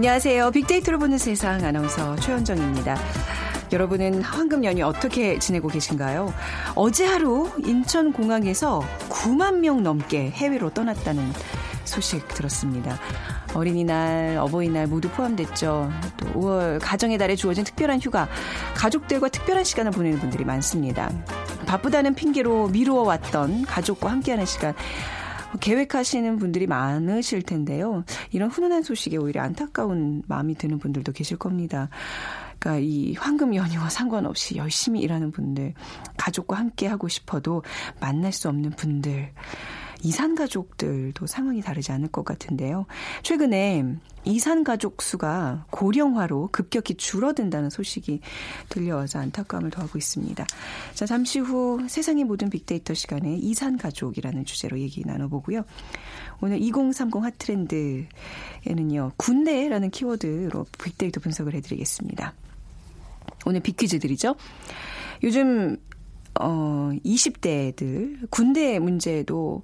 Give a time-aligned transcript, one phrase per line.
[0.00, 0.52] 안녕하세요.
[0.52, 2.96] 빅데이터로 보는 세상 아나운서 최현정입니다.
[3.70, 6.32] 여러분은 황금 연휴 어떻게 지내고 계신가요?
[6.74, 11.22] 어제 하루 인천공항에서 9만 명 넘게 해외로 떠났다는
[11.84, 12.98] 소식 들었습니다.
[13.52, 15.92] 어린이날, 어버이날 모두 포함됐죠.
[16.16, 18.26] 또 5월 가정의 달에 주어진 특별한 휴가,
[18.76, 21.10] 가족들과 특별한 시간을 보내는 분들이 많습니다.
[21.66, 24.72] 바쁘다는 핑계로 미루어 왔던 가족과 함께하는 시간,
[25.58, 28.04] 계획하시는 분들이 많으실 텐데요.
[28.30, 31.88] 이런 훈훈한 소식에 오히려 안타까운 마음이 드는 분들도 계실 겁니다.
[32.58, 35.74] 그러니까 이 황금 연휴와 상관없이 열심히 일하는 분들,
[36.16, 37.62] 가족과 함께 하고 싶어도
[38.00, 39.32] 만날 수 없는 분들,
[40.02, 42.86] 이산 가족들도 상황이 다르지 않을 것 같은데요.
[43.22, 48.20] 최근에 이산 가족 수가 고령화로 급격히 줄어든다는 소식이
[48.68, 50.46] 들려와서 안타까움을 더하고 있습니다.
[50.94, 55.64] 자, 잠시 후 세상의 모든 빅데이터 시간에 이산 가족이라는 주제로 얘기 나눠보고요.
[56.42, 62.34] 오늘 2030 핫트렌드에는요, 군대라는 키워드로 빅데이터 분석을 해드리겠습니다.
[63.46, 64.36] 오늘 빅퀴즈들이죠.
[65.22, 65.76] 요즘
[66.40, 69.62] 어, 20대들 군대 문제도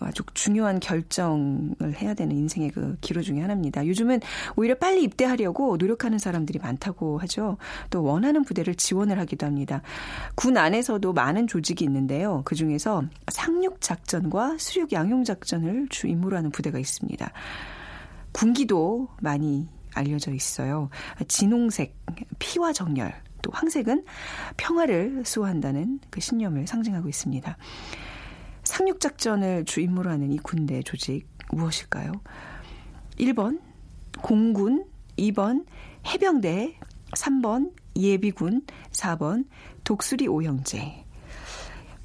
[0.00, 3.86] 아주 중요한 결정을 해야 되는 인생의 그 기로 중에 하나입니다.
[3.86, 4.20] 요즘은
[4.56, 7.56] 오히려 빨리 입대하려고 노력하는 사람들이 많다고 하죠.
[7.90, 9.82] 또 원하는 부대를 지원을 하기도 합니다.
[10.34, 12.42] 군 안에서도 많은 조직이 있는데요.
[12.44, 17.30] 그 중에서 상륙 작전과 수륙 양용 작전을 주 임무로 하는 부대가 있습니다.
[18.32, 20.88] 군기도 많이 알려져 있어요.
[21.26, 21.96] 진홍색,
[22.38, 24.04] 피와 정렬, 또 황색은
[24.56, 27.56] 평화를 수호한다는 그 신념을 상징하고 있습니다.
[28.64, 32.12] 상륙작전을 주 임무로 하는 이 군대 조직 무엇일까요?
[33.18, 33.60] 1번
[34.22, 34.86] 공군,
[35.18, 35.66] 2번
[36.06, 36.78] 해병대,
[37.12, 38.62] 3번 예비군,
[38.92, 39.46] 4번
[39.84, 41.04] 독수리 오형제.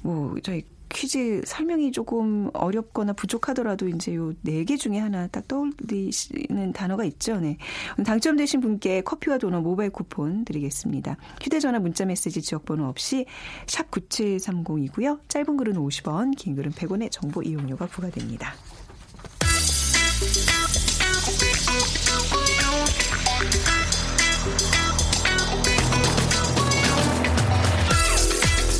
[0.00, 6.72] 뭐 저희 퀴즈 설명이 조금 어렵거나 부족하더라도 이제 요 네 개 중에 하나 딱 떠올리시는
[6.72, 7.38] 단어가 있죠.
[7.38, 7.58] 네.
[8.04, 11.16] 당첨되신 분께 커피와 도넛 모바일 쿠폰 드리겠습니다.
[11.42, 13.26] 휴대전화 문자 메시지 지역번호 없이
[13.66, 15.20] 샵 9730이고요.
[15.28, 18.54] 짧은 글은 50원, 긴 글은 100원의 정보 이용료가 부과됩니다.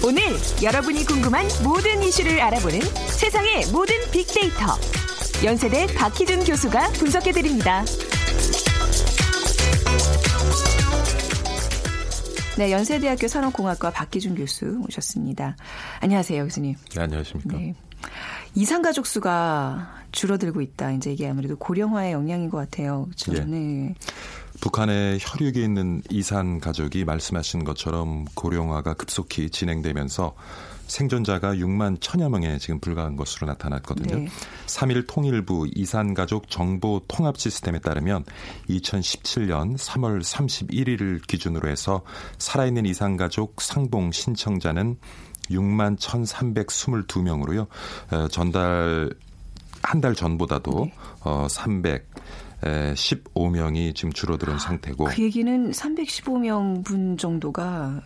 [0.07, 0.23] 오늘
[0.63, 2.79] 여러분이 궁금한 모든 이슈를 알아보는
[3.09, 4.65] 세상의 모든 빅데이터.
[5.45, 7.85] 연세대 박희준 교수가 분석해드립니다.
[12.57, 15.57] 네, 연세대학교 산업공학과 박기준 교수 모셨습니다.
[15.99, 16.77] 안녕하세요, 교수님.
[16.95, 17.57] 네, 안녕하십니까.
[17.57, 17.75] 네.
[18.55, 20.93] 이산가족 수가 줄어들고 있다.
[20.93, 23.07] 이제 이게 아무래도 고령화의 영향인 것 같아요.
[23.07, 23.35] 그렇죠?
[23.35, 23.45] 예.
[23.45, 23.95] 네.
[24.61, 30.35] 북한의 혈육에 있는 이산 가족이 말씀하신 것처럼 고령화가 급속히 진행되면서
[30.87, 34.17] 생존자가 6만 천여 명에 지금 불과한 것으로 나타났거든요.
[34.17, 34.29] 네.
[34.67, 38.25] 3일 통일부 이산가족 정보 통합 시스템에 따르면
[38.71, 42.03] 2017년 3월 31일을 기준으로 해서
[42.39, 44.97] 살아있는 이산가족 상봉 신청자는
[45.51, 47.67] 6만 1,322명으로요.
[48.13, 49.11] 어, 전달
[49.83, 50.95] 한 달 전보다도 네.
[51.21, 52.09] 어, 300
[52.95, 55.05] 15명이 지금 줄어드는 상태고.
[55.07, 58.03] 그 얘기는 315명 분 정도가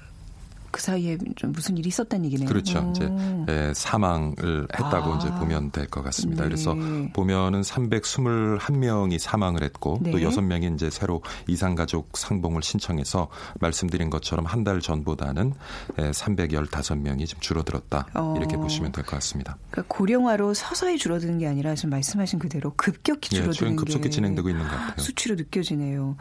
[0.71, 2.49] 그 사이에 좀 무슨 일이 있었다는 얘기네요.
[2.49, 2.79] 그렇죠.
[2.81, 2.91] 오.
[2.91, 3.11] 이제
[3.49, 5.17] 예, 사망을 했다고 아.
[5.19, 6.43] 이제 보면 될 것 같습니다.
[6.45, 6.49] 네.
[6.49, 6.75] 그래서
[7.13, 10.11] 보면은 321명이 사망을 했고 네.
[10.11, 13.29] 또 6명이 이제 새로 이상 가족 상봉을 신청해서
[13.61, 15.55] 말씀드린 것처럼 한 달 전보다는
[15.99, 18.07] 예, 315명이 좀 줄어들었다.
[18.15, 18.35] 어.
[18.37, 19.57] 이렇게 보시면 될 것 같습니다.
[19.71, 24.51] 그러니까 고령화로 서서히 줄어드는 게 아니라 지금 말씀하신 그대로 급격히 예, 줄어드는 예, 급속히 진행되고
[24.51, 24.99] 있는 것 같아요.
[24.99, 26.17] 수치로 느껴지네요.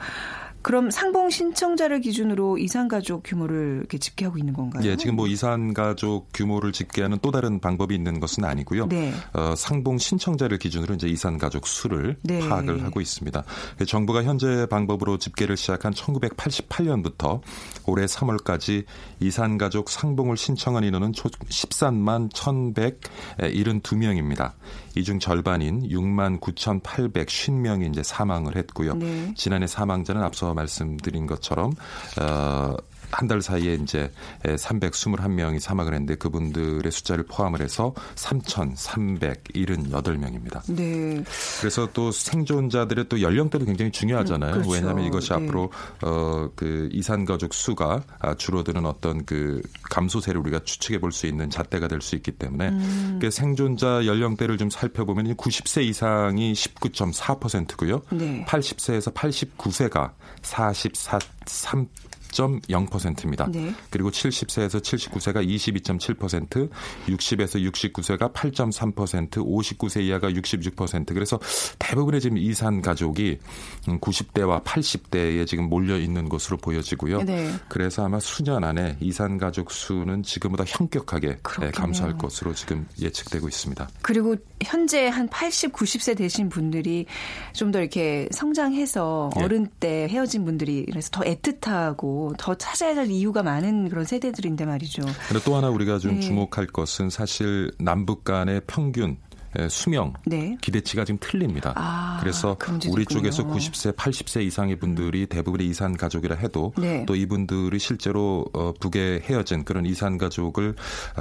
[0.62, 4.84] 그럼 상봉 신청자를 기준으로 이산 가족 규모를 이렇게 집계하고 있는 건가요?
[4.86, 8.88] 예, 지금 뭐 이산 가족 규모를 집계하는 또 다른 방법이 있는 것은 아니고요.
[8.88, 9.14] 네.
[9.34, 12.40] 어, 상봉 신청자를 기준으로 이제 이산 가족 수를 네.
[12.40, 13.44] 파악을 하고 있습니다.
[13.88, 17.42] 정부가 현재 방법으로 집계를 시작한 1988년부터
[17.86, 18.86] 올해 3월까지
[19.20, 24.54] 이산 가족 상봉을 신청한 인원은 총 13만 1,172명입니다.
[24.96, 28.94] 이 중 절반인 6만 9,850명이 이제 사망을 했고요.
[28.96, 29.34] 네.
[29.36, 31.74] 지난해 사망자는 앞서 말씀드린 것처럼
[32.22, 32.76] 어
[33.12, 34.12] 한 달 사이에 이제
[34.44, 40.64] 321명이 사망을 했는데 그분들의 숫자를 포함을 해서 3,378명입니다.
[40.74, 41.24] 네.
[41.60, 44.52] 그래서 또 생존자들의 또 연령대도 굉장히 중요하잖아요.
[44.52, 44.72] 음, 그렇죠.
[44.72, 45.36] 왜냐하면 이것이 네.
[45.36, 45.72] 앞으로
[46.02, 51.50] 어 그 이산 가족 수가 아, 줄어드는 어떤 그 감소세를 우리가 추측해 볼 수 있는
[51.50, 53.20] 잣대가 될 수 있기 때문에 음.
[53.22, 58.02] 그 생존자 연령대를 좀 살펴보면 90세 이상이 19.4%고요.
[58.12, 58.46] 네.
[58.48, 60.12] 80세에서 89세가
[60.42, 61.88] 44 3
[62.32, 63.48] 10.0%입니다.
[63.52, 63.74] 네.
[63.90, 66.70] 그리고 70세에서 79세가 22.7%,
[67.08, 71.14] 60에서 69세가 8.3%, 59세 이하가 66%.
[71.14, 71.40] 그래서
[71.80, 73.40] 대부분의 지금 이산 가족이
[73.86, 77.24] 90대와 80대에 지금 몰려 있는 것으로 보여지고요.
[77.24, 77.50] 네.
[77.70, 81.72] 그래서 아마 수년 안에 이산 가족 수는 지금보다 현격하게 네, 그렇군요.
[81.72, 83.88] 감소할 것으로 지금 예측되고 있습니다.
[84.02, 87.06] 그리고 현재 한 80, 90세 되신 분들이
[87.54, 89.44] 좀 더 이렇게 성장해서 예.
[89.44, 95.02] 어른 때 헤어진 분들이 그래서 더 애틋하고 더 찾아야 할 이유가 많은 그런 세대들인데 말이죠.
[95.28, 96.20] 그런데 또 하나 우리가 좀 네.
[96.20, 99.29] 주목할 것은 사실 남북 간의 평균 예,
[99.70, 100.58] 수명 네.
[100.62, 101.74] 기대치가 지금 틀립니다.
[101.76, 102.58] 아, 그래서
[102.90, 107.06] 우리 쪽에서 90세, 80세 이상의 분들이 대부분의 이산 가족이라 해도 네.
[107.06, 110.76] 또 이분들이 실제로 어, 북에 헤어진 그런 이산 가족을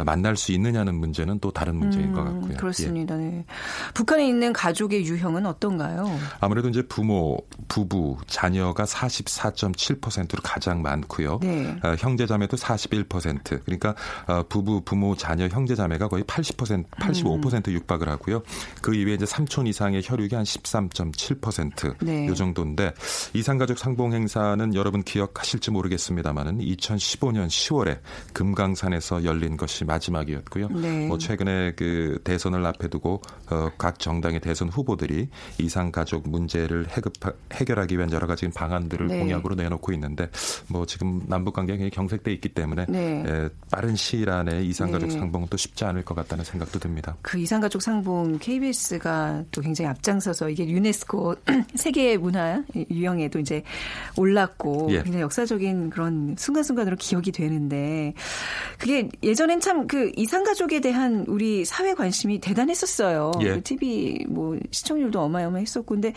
[0.04, 2.56] 만날 수 있느냐는 문제는 또 다른 문제인 음, 것 같고요.
[2.56, 3.14] 그렇습니다.
[3.16, 3.18] 예.
[3.18, 3.44] 네.
[3.94, 6.06] 북한에 있는 가족의 유형은 어떤가요?
[6.40, 7.38] 아무래도 이제 부모,
[7.68, 11.40] 부부, 자녀가 44.7%로 가장 많고요.
[11.42, 11.76] 네.
[11.82, 13.64] 어, 형제자매도 41%.
[13.64, 13.94] 그러니까
[14.26, 17.72] 어, 부부, 부모, 자녀, 형제자매가 거의 80%, 85% 음.
[17.72, 18.42] 육박을 하고 하고요.
[18.82, 21.96] 그 이외에 이제 3촌 이상의 혈육이 한 13.7%.
[22.02, 22.26] 네.
[22.26, 22.92] 요 정도인데
[23.34, 27.98] 이산가족 상봉 행사는 여러분 기억하실지 모르겠습니다만은 2015년 10월에
[28.32, 30.68] 금강산에서 열린 것이 마지막이었고요.
[30.68, 31.06] 네.
[31.06, 35.28] 뭐 최근에 그 대선을 앞에 두고 어, 각 정당의 대선 후보들이
[35.58, 37.14] 이산가족 문제를 해급
[37.52, 39.20] 해결하기 위한 여러 가지 방안들을 네.
[39.20, 40.28] 공약으로 내놓고 있는데
[40.68, 43.24] 뭐 지금 남북 관계가 굉장히 경색돼 있기 때문에 네.
[43.26, 45.14] 에, 빠른 시일 안에 이산가족 네.
[45.18, 47.16] 상봉은 또 쉽지 않을 것 같다는 생각도 듭니다.
[47.22, 51.34] 그 이산가족 상봉 방송 KBS가 또 굉장히 앞장서서 이게 유네스코
[51.76, 53.62] 세계 문화 유형에도 이제
[54.16, 55.02] 올랐고 예.
[55.02, 58.14] 굉장히 역사적인 그런 순간순간으로 기억이 되는데
[58.78, 63.30] 그게 예전엔 참 그 이산 가족에 대한 우리 사회 관심이 대단했었어요.
[63.42, 63.54] 예.
[63.54, 66.12] 그 TV 뭐 시청률도 어마어마했었고 근데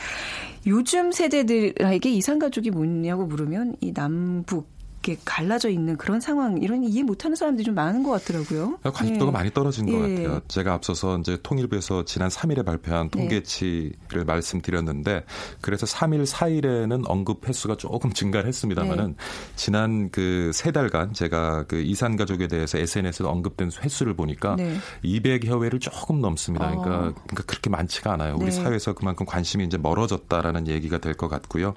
[0.65, 4.67] 요즘 세대들에게 이산 가족이 뭐냐고 물으면 이 남북
[5.03, 8.77] 이렇게 갈라져 있는 그런 상황 이런 이해 못하는 사람들이 좀 많은 것 같더라고요.
[8.83, 9.37] 관심도가 네.
[9.37, 10.23] 많이 떨어진 것 예.
[10.23, 10.41] 같아요.
[10.47, 13.19] 제가 앞서서 이제 통일부에서 지난 3일에 발표한 네.
[13.19, 14.23] 통계치를 네.
[14.23, 15.25] 말씀드렸는데
[15.59, 19.13] 그래서 3일, 4일에는 언급 횟수가 조금 증가를 했습니다만은 네.
[19.55, 24.77] 지난 그 세 달간 제가 그 이산 가족에 대해서 SNS에 언급된 횟수를 보니까 네.
[25.03, 26.67] 200여 회를 조금 넘습니다.
[26.69, 26.99] 그러니까, 어.
[27.27, 28.35] 그러니까 그렇게 많지가 않아요.
[28.35, 28.51] 우리 네.
[28.51, 31.73] 사회에서 그만큼 관심이 이제 멀어졌다라는 얘기가 될 것 같고요.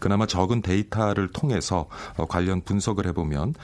[0.00, 1.86] 그나마 적은 데이터를 통해서
[2.16, 3.54] 어, 관련 분석을 해보면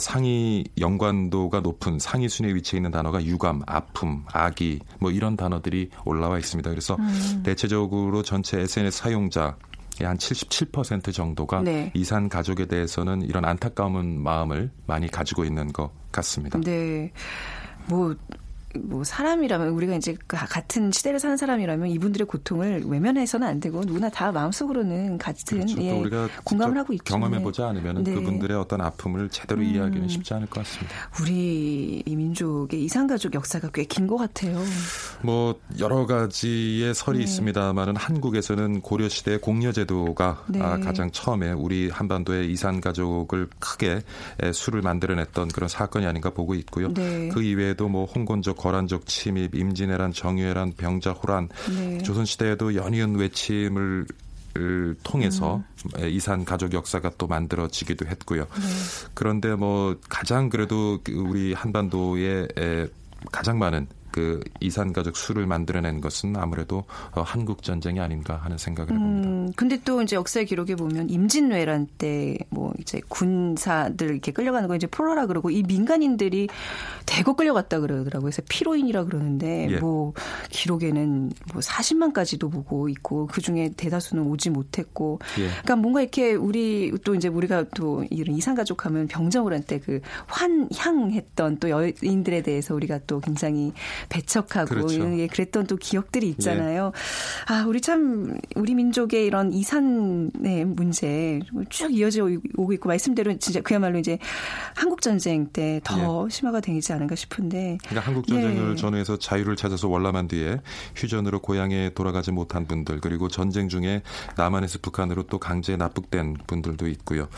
[0.00, 6.38] 상위 연관도가 높은 상위 순위에 위치해 있는 단어가 유감, 아픔, 아기 뭐 이런 단어들이 올라와
[6.38, 6.70] 있습니다.
[6.70, 7.42] 그래서 음.
[7.44, 9.56] 대체적으로 전체 SNS 사용자
[9.98, 11.92] 한77% 정도가 네.
[11.94, 16.58] 이산 가족에 대해서는 이런 안타까운 마음을 많이 가지고 있는 것 같습니다.
[16.60, 17.12] 네.
[17.86, 18.14] 뭐
[18.78, 24.32] 뭐 사람이라면 우리가 이제 같은 시대를 사는 사람이라면 이분들의 고통을 외면해서는 안 되고 누구나 다
[24.32, 25.80] 마음속으로는 같은 그렇죠.
[25.82, 27.04] 예, 우리가 공감을 하고 있죠.
[27.04, 28.14] 경험해 보지 않으면 네.
[28.14, 29.66] 그분들의 어떤 아픔을 제대로 음.
[29.66, 30.94] 이해하기는 쉽지 않을 것 같습니다.
[31.20, 34.58] 우리 이 민족의 이산 가족 역사가 꽤 긴 것 같아요.
[35.22, 37.24] 뭐 여러 가지의 설이 네.
[37.24, 40.60] 있습니다만은 한국에서는 고려 시대 공여 제도가 네.
[40.60, 44.02] 아, 가장 처음에 우리 한반도의 이산 가족을 크게
[44.52, 46.92] 수를 만들어냈던 그런 사건이 아닌가 보고 있고요.
[46.92, 47.28] 네.
[47.28, 51.98] 그 이외에도 뭐 홍건적 거란족 침입, 임진왜란, 정유회란, 병자, 호란, 네.
[51.98, 54.06] 조선시대에도 연이은 외침을
[55.02, 55.62] 통해서
[55.98, 56.08] 음.
[56.08, 58.44] 이산 가족 역사가 또 만들어지기도 했고요.
[58.44, 59.08] 네.
[59.12, 62.46] 그런데 뭐 가장 그래도 그 우리 한반도에
[63.30, 68.92] 가장 많은 그 이산 가족 수를 만들어낸 것은 아무래도 어, 한국 전쟁이 아닌가 하는 생각을
[68.92, 69.28] 해봅니다.
[69.28, 74.76] 음, 근데 또 이제 역사 기록에 보면 임진왜란 때 뭐 이제 군사들 이렇게 끌려가는 거
[74.76, 76.48] 이제 프로라 그러고 이 민간인들이
[77.06, 78.30] 대거 끌려갔다 그러더라고요.
[78.30, 79.76] 그래서 피로인이라 그러는데 예.
[79.78, 80.12] 뭐
[80.50, 85.48] 기록에는 뭐 40만까지도 보고 있고 그 중에 대다수는 오지 못했고, 예.
[85.48, 91.58] 그러니까 뭔가 이렇게 우리 또 이제 우리가 또 이런 이산 가족 하면 병정을 한때그 환향했던
[91.58, 93.72] 또 여인들에 대해서 우리가 또 굉장히
[94.08, 95.18] 배척하고 그렇죠.
[95.18, 96.92] 예, 그랬던 또 기억들이 있잖아요.
[96.94, 97.52] 예.
[97.54, 103.98] 아, 우리 참 우리 민족의 이런 이산의 문제 쭉 이어져 오고 있고 말씀대로 진짜 그야말로
[103.98, 104.18] 이제
[104.74, 106.30] 한국 전쟁 때더 예.
[106.30, 107.78] 심화가 되지 않은가 싶은데.
[107.86, 108.76] 그러니까 한국 전쟁을 예.
[108.76, 110.58] 전후해서 자유를 찾아서 월남한 뒤에
[110.96, 114.02] 휴전으로 고향에 돌아가지 못한 분들 그리고 전쟁 중에
[114.36, 117.28] 남한에서 북한으로 또 강제 납북된 분들도 있고요.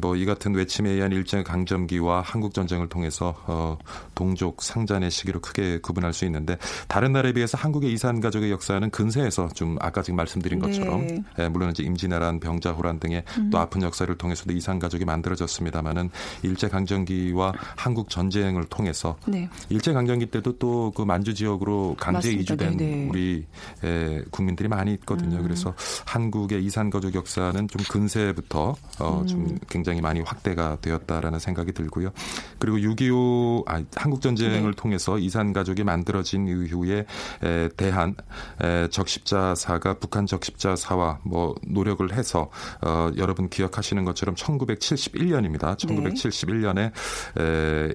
[0.00, 3.78] 뭐 이 같은 외침에 의한 일제 강점기와 한국 전쟁을 통해서 어,
[4.14, 6.56] 동족 상잔의 시기로 크게 구분할 수 있는데
[6.88, 10.66] 다른 나라에 비해서 한국의 이산 가족의 역사는 근세에서 좀 아까 지금 말씀드린 네.
[10.66, 11.22] 것처럼 네.
[11.38, 13.50] 예, 물론 이제 임진왜란, 병자호란 등의 음.
[13.50, 16.10] 또 아픈 역사를 통해서도 이산 가족이 만들어졌습니다만은
[16.42, 19.48] 일제 강점기와 한국 전쟁을 통해서 네.
[19.68, 22.42] 일제 강점기 때도 또 그 만주 지역으로 강제 맞습니다.
[22.42, 22.96] 이주된 네네.
[22.96, 23.08] 네.
[23.08, 23.46] 우리
[23.82, 25.38] 에, 국민들이 많이 있거든요.
[25.38, 25.42] 음.
[25.42, 29.58] 그래서 한국의 이산 가족 역사는 좀 근세부터 어, 좀 음.
[29.68, 32.10] 굉장히 많이 확대가 되었다라는 생각이 들고요.
[32.58, 34.76] 그리고 6.25 아, 한국 전쟁을 네.
[34.76, 37.06] 통해서 이산 가족이 만들어진 이후에
[37.42, 38.14] 에, 대한
[38.62, 42.50] 에, 적십자사가 북한 적십자사와 뭐 노력을 해서
[42.82, 45.76] 어, 여러분 기억하시는 것처럼 1971년입니다.
[45.76, 46.92] 1971년에
[47.38, 47.94] 에,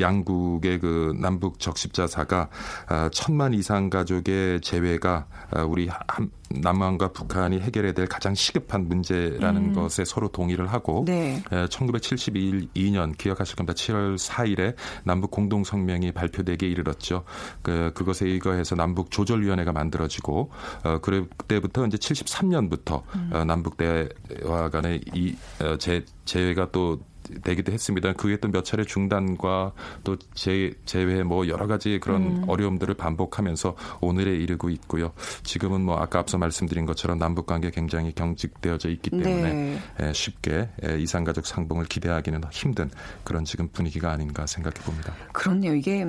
[0.00, 2.48] 양국의 그 남북 적십자사가
[2.88, 5.88] 아, 천만 이상 가족의 재회가 아, 우리
[6.60, 9.72] 남한과 북한이 해결해야 될 가장 시급한 문제라는 음.
[9.72, 11.42] 것에 서로 동의를 하고 네.
[11.50, 13.72] 1972년 기억하실 겁니다.
[13.74, 17.24] 7월 4일에 남북 공동 성명이 발표되기에 이르렀죠.
[17.62, 20.50] 그 그것에 의거해서 남북 조절위원회가 만들어지고
[20.84, 23.30] 어 그때부터 이제 73년부터 음.
[23.32, 27.00] 어, 남북 대화 간의 이 어, 재, 재회가 또
[27.42, 28.12] 되기도 했습니다.
[28.14, 29.72] 그 후에 또몇 차례 중단과
[30.04, 32.44] 또 재, 재회 뭐 여러 가지 그런 음.
[32.48, 35.12] 어려움들을 반복하면서 오늘에 이르고 있고요.
[35.42, 40.12] 지금은 뭐 아까 앞서 말씀드린 것처럼 남북 관계 굉장히 경직되어져 있기 때문에 네.
[40.12, 42.90] 쉽게 이산가족 상봉을 기대하기는 힘든
[43.24, 45.14] 그런 지금 분위기가 아닌가 생각해 봅니다.
[45.32, 45.74] 그렇네요.
[45.74, 46.06] 이게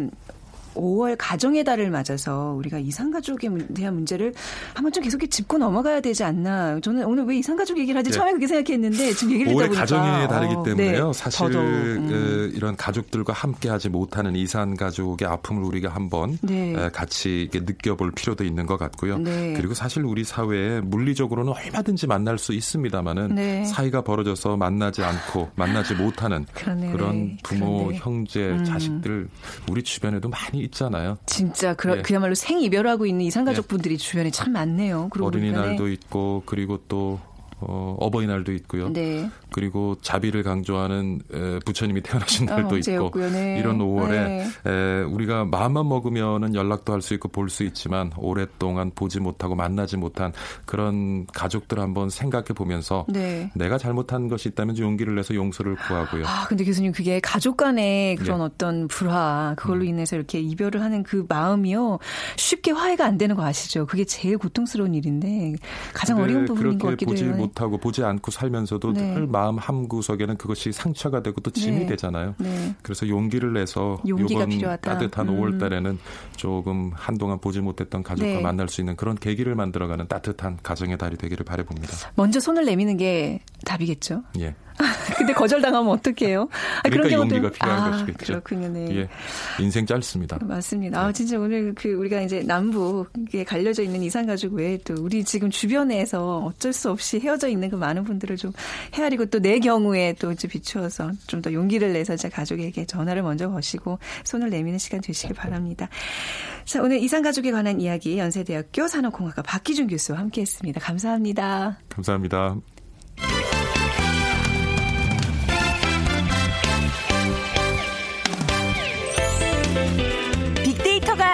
[0.76, 4.34] 5월 가정의 달을 맞아서 우리가 이산가족에 대한 문제를
[4.74, 6.80] 한번 좀 계속 짚고 넘어가야 되지 않나.
[6.82, 8.18] 저는 오늘 왜 이산가족 얘기를 하지 네.
[8.18, 9.80] 처음에 그렇게 생각했는데 지금 얘기를 듣다 보니까.
[9.82, 11.08] 가정의 달이기 어, 때문에요.
[11.08, 11.14] 네.
[11.14, 12.08] 사실 음.
[12.10, 16.74] 그 이런 가족들과 함께하지 못하는 이산가족의 아픔을 우리가 한번 네.
[16.92, 19.18] 같이 느껴볼 필요도 있는 것 같고요.
[19.20, 19.54] 네.
[19.56, 23.66] 그리고 사실 우리 사회에 물리적으로는 얼마든지 만날 수 있습니다만은 네.
[23.66, 26.92] 사이가 벌어져서 만나지 않고 만나지 못하는 그러네.
[26.92, 28.00] 그런 부모, 그러네.
[28.00, 28.64] 형제, 음.
[28.66, 29.28] 자식들
[29.70, 31.18] 우리 주변에도 많이 있잖아요.
[31.26, 32.02] 진짜 그, 예.
[32.02, 33.98] 그야말로 생이별하고 있는 이산가족분들이 예.
[33.98, 35.10] 주변에 참 많네요.
[35.20, 37.20] 어린이날도 있고 그리고 또
[37.68, 38.90] 어, 어버이날도 있고요.
[38.92, 39.30] 네.
[39.52, 43.58] 그리고 자비를 강조하는 에, 부처님이 태어나신 아, 날도 어, 있고 네.
[43.60, 44.48] 이런 5월에 네.
[44.66, 49.98] 에, 우리가 마음만 먹으면은 연락도 할 수 있고 볼 수 있지만 오랫동안 보지 못하고 만나지
[49.98, 50.32] 못한
[50.66, 53.52] 그런 가족들 한번 생각해 보면서 네.
[53.54, 56.24] 내가 잘못한 것이 있다면 용기를 내서 용서를 구하고요.
[56.26, 58.46] 아 근데 교수님 그게 가족 간의 그런 네.
[58.46, 59.88] 어떤 불화 그걸로 음.
[59.90, 62.00] 인해서 이렇게 이별을 하는 그 마음이요
[62.38, 63.86] 쉽게 화해가 안 되는 거 아시죠?
[63.86, 65.54] 그게 제일 고통스러운 일인데
[65.94, 67.36] 가장 어려운 부분인 것 같기도 해요.
[67.54, 69.14] 못하고 보지 않고 살면서도 네.
[69.14, 71.86] 늘 마음 한 구석에는 그것이 상처가 되고 또 짐이 네.
[71.86, 72.36] 되잖아요.
[72.40, 72.76] 네.
[72.82, 74.92] 그래서 용기를 내서 용기가 필요하다.
[74.92, 75.40] 따뜻한 음.
[75.40, 76.00] 5월 달에는
[76.36, 78.42] 조금 한동안 보지 못했던 가족과 네.
[78.42, 82.12] 만날 수 있는 그런 계기를 만들어가는 따뜻한 가정의 달이 되기를 바라봅니다.
[82.16, 84.24] 먼저 손을 내미는 게 답이겠죠.
[84.40, 84.56] 예.
[85.18, 86.50] 근데 거절당하면 어떡해요?
[86.52, 88.26] 아, 그러니까 그런 용기가 필요한 아, 것이겠죠.
[88.42, 88.70] 그렇군요.
[88.70, 88.88] 네.
[88.98, 89.10] 예.
[89.60, 90.40] 인생 짧습니다.
[90.42, 91.00] 맞습니다.
[91.00, 91.06] 네.
[91.06, 95.52] 아, 진짜 오늘 그 우리가 이제 남북에 갈려져 있는 이산 가족 외에 또 우리 지금
[95.52, 98.52] 주변에서 어쩔 수 없이 헤어져 있는 그 많은 분들을 좀
[98.96, 103.50] 헤아리고 또 내 경우에 또 이제 비추어서 좀 더 용기를 내서 제 가족에게 전화를 먼저
[103.52, 105.90] 거시고 손을 내미는 시간 되시길 바랍니다.
[106.66, 110.80] 자, 오늘 이산 가족에 관한 이야기 연세대학교 산업공학과 박기준 교수와 함께 했습니다.
[110.80, 111.78] 감사합니다.
[111.90, 112.56] 감사합니다.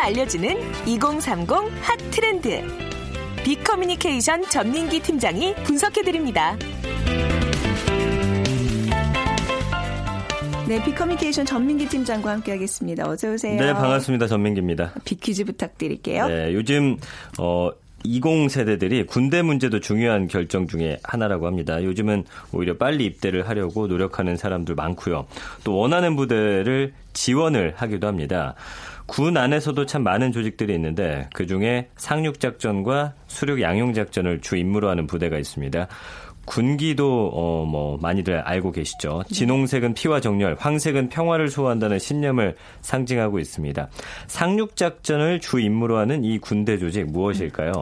[0.09, 1.49] 알려주는 2030
[1.81, 2.63] 핫 트렌드.
[3.43, 6.57] 빅커뮤니케이션 전민기 팀장이 분석해드립니다.
[10.67, 13.07] 네, 빅커뮤니케이션 전민기 팀장과 함께하겠습니다.
[13.07, 13.61] 어서 오세요.
[13.61, 14.25] 네, 반갑습니다.
[14.25, 14.93] 전민기입니다.
[15.05, 16.27] 빅퀴즈 부탁드릴게요.
[16.27, 16.97] 네, 요즘
[17.37, 17.69] 어,
[18.03, 21.83] 20세대들이 군대 문제도 중요한 결정 중에 하나라고 합니다.
[21.83, 25.27] 요즘은 오히려 빨리 입대를 하려고 노력하는 사람들 많고요.
[25.63, 28.55] 또 원하는 부대를 지원을 하기도 합니다.
[29.09, 34.87] 군 안에서도 참 많은 조직들이 있는데 그 중에 상륙 작전과 수륙 양용 작전을 주 임무로
[34.89, 35.87] 하는 부대가 있습니다.
[36.45, 39.23] 군기도 어 뭐 많이들 알고 계시죠.
[39.31, 43.89] 진홍색은 피와 정렬, 황색은 평화를 소화한다는 신념을 상징하고 있습니다.
[44.27, 47.73] 상륙 작전을 주 임무로 하는 이 군대 조직 무엇일까요?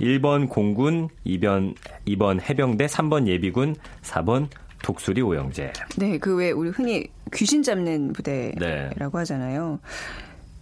[0.00, 1.74] 1번 공군, 2번
[2.08, 4.48] 2번 해병대, 3번 예비군, 4번
[4.82, 5.72] 독수리 오영재.
[5.98, 8.90] 네, 그왜 우리 흔히 귀신 잡는 부대라고 네.
[9.12, 9.78] 하잖아요.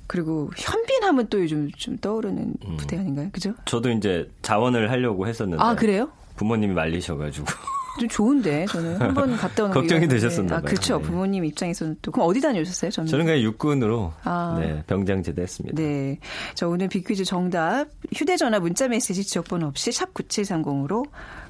[0.08, 2.76] 그리고 현빈하면 또 요즘 좀 떠오르는 음.
[2.76, 3.28] 부대 아닌가요?
[3.32, 3.54] 그죠?
[3.66, 6.10] 저도 이제 자원을 하려고 했었는데 아, 그래요?
[6.36, 7.46] 부모님이 말리셔가지고
[8.00, 10.14] 좀 좋은데 저는 한 번 갔다 오는 거 걱정이 이해하는데.
[10.14, 10.68] 되셨었나 아, 봐요.
[10.68, 10.98] 그렇죠.
[10.98, 11.04] 네.
[11.04, 12.90] 부모님 입장에서는 또 그럼 어디 다녀오셨어요?
[12.92, 13.08] 저는.
[13.08, 14.56] 저는 그냥 육군으로 아.
[14.60, 15.76] 네, 병장 제대했습니다.
[15.82, 16.18] 네.
[16.54, 21.06] 자, 오늘 비퀴즈 정답 휴대전화 문자메시지 지역번호 없이 샵 9730으로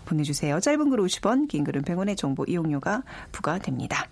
[0.07, 0.59] 보내주세요.
[0.61, 4.07] 짧은 글 50원, 긴 글은 100원의 정보 이용료가 부과됩니다.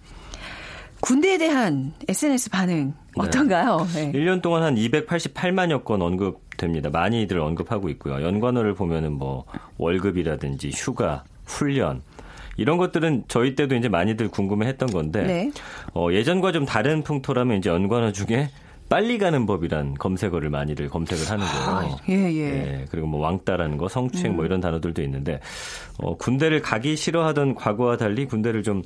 [1.00, 3.86] 군대에 대한 SNS 반응 어떤가요?
[3.94, 4.12] 네.
[4.12, 6.90] 1년 동안 한 288만여 건 언급됩니다.
[6.90, 8.22] 많이들 언급하고 있고요.
[8.22, 9.44] 연관어를 보면은 뭐
[9.78, 12.02] 월급이라든지 휴가, 훈련
[12.56, 15.50] 이런 것들은 저희 때도 이제 많이들 궁금해했던 건데 네.
[15.94, 18.50] 어, 예전과 좀 다른 풍토라면 이제 연관어 중에
[18.88, 21.96] 빨리 가는 법이란 검색어를 많이들 검색을 하는 거예요.
[22.08, 22.40] 예, 예.
[22.40, 25.40] 예, 그리고 뭐 왕따라는 거, 성추행 뭐 이런 단어들도 있는데
[25.98, 28.82] 어, 군대를 가기 싫어하던 과거와 달리 군대를 좀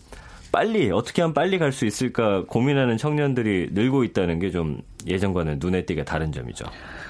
[0.53, 5.85] 빨리 어떻게 하면 빨리 갈 수 있을까 고민하는 청년들이 늘고 있다는 게 좀 예전과는 눈에
[5.85, 6.65] 띄게 다른 점이죠.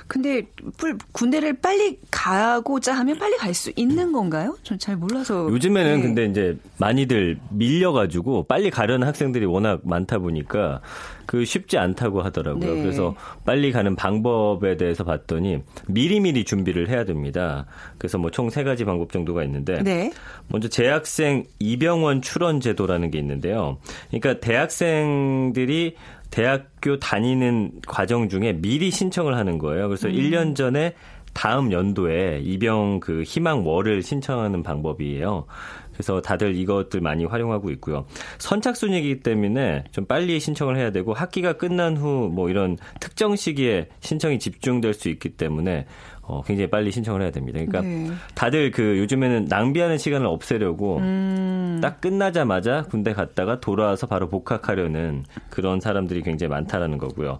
[0.06, 0.42] 근데
[0.76, 4.56] 뿔- 군대를 빨리 가고자 하면 빨리 갈 수 있는 건가요?
[4.62, 5.48] 전 잘 몰라서.
[5.50, 6.02] 요즘에는 네.
[6.02, 10.80] 근데 이제 많이들 밀려가지고 빨리 가려는 학생들이 워낙 많다 보니까
[11.26, 12.74] 그 쉽지 않다고 하더라고요.
[12.74, 12.82] 네.
[12.82, 17.66] 그래서 빨리 가는 방법에 대해서 봤더니 미리미리 준비를 해야 됩니다.
[17.98, 20.10] 그래서 뭐 총 세 가지 방법 정도가 있는데 네.
[20.48, 23.78] 먼저 재학생 입영원 출원 제도라는 게 있는데요.
[24.10, 25.94] 그러니까 대학생들이
[26.30, 29.88] 대학교 다니는 과정 중에 미리 신청을 하는 거예요.
[29.88, 30.14] 그래서 음.
[30.14, 30.94] 1년 전에
[31.32, 35.46] 다음 연도에 입영 그 희망월을 신청하는 방법이에요.
[35.92, 38.06] 그래서 다들 이것들 많이 활용하고 있고요.
[38.38, 44.38] 선착순이기 때문에 좀 빨리 신청을 해야 되고 학기가 끝난 후 뭐 이런 특정 시기에 신청이
[44.38, 45.86] 집중될 수 있기 때문에
[46.30, 47.58] 어, 굉장히 빨리 신청을 해야 됩니다.
[47.58, 48.14] 그러니까 네.
[48.36, 51.80] 다들 그 요즘에는 낭비하는 시간을 없애려고 음.
[51.82, 57.38] 딱 끝나자마자 군대 갔다가 돌아와서 바로 복학하려는 그런 사람들이 굉장히 많다라는 거고요.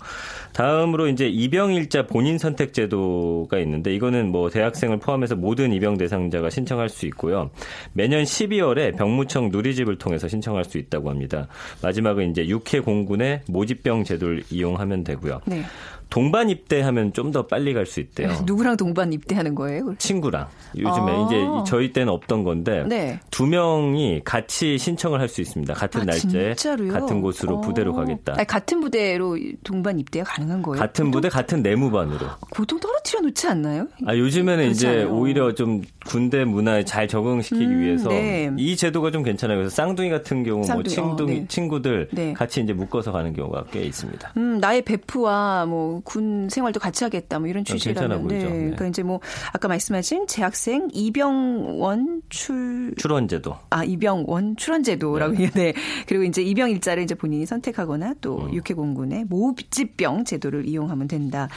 [0.52, 6.88] 다음으로 이제 입영일자 본인 선택 제도가 있는데 이거는 뭐 대학생을 포함해서 모든 입영 대상자가 신청할
[6.88, 7.50] 수 있고요.
[7.92, 11.47] 매년 12월에 병무청 누리집을 통해서 신청할 수 있다고 합니다.
[11.82, 15.42] 마지막은 이제 육해 공군의 모집병 제도를 이용하면 되고요.
[15.47, 15.62] 네.
[16.11, 18.29] 동반 입대하면 좀 더 빨리 갈 수 있대요.
[18.45, 19.95] 누구랑 동반 입대하는 거예요?
[19.99, 21.26] 친구랑 요즘에 아.
[21.26, 21.37] 이제
[21.71, 23.21] 저희 때는 없던 건데 네.
[23.31, 25.73] 두 명이 같이 신청을 할 수 있습니다.
[25.75, 26.93] 같은 아, 날짜에 진짜로요?
[26.93, 27.61] 같은 곳으로 어.
[27.61, 28.35] 부대로 가겠다.
[28.37, 30.81] 아니, 같은 부대로 동반 입대가 가능한 거예요?
[30.81, 32.26] 같은 부대 같은 내무반으로.
[32.54, 33.89] 보통 떨어뜨려 놓지 않나요?
[34.06, 35.17] 아 요즘에는 이제 그렇잖아요.
[35.19, 38.50] 오히려 좀 군대 문화에 잘 적응시키기 음, 위해서 네.
[38.56, 39.59] 이 제도가 좀 괜찮아요.
[39.59, 41.47] 그래서 쌍둥이 같은 경우 쌍둥이, 뭐 친둥이 어, 네.
[41.49, 42.33] 친구들 네.
[42.33, 44.33] 같이 이제 묶어서 가는 경우가 꽤 있습니다.
[44.37, 48.47] 음, 나의 베프와 뭐 군 생활도 같이 하겠다 뭐 이런 괜찮아 취지라면 보이죠.
[48.49, 48.52] 네.
[48.52, 49.21] 그러니까 이제 뭐
[49.52, 53.56] 아까 말씀하신 재학생 입영원 출 출원제도.
[53.71, 55.50] 아, 입영원 출원제도라고 네.
[55.50, 55.73] 네.
[56.06, 58.54] 그리고 이제 입영 일자를 이제 본인이 선택하거나 또 음.
[58.54, 61.49] 육해공군의 모집병 제도를 이용하면 된다.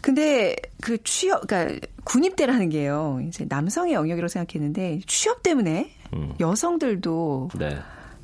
[0.00, 3.20] 근데 그 취업, 그러니까 군입대라는 게요.
[3.26, 6.34] 이제 남성의 영역이라고 생각했는데 취업 때문에 음.
[6.38, 7.76] 여성들도 네.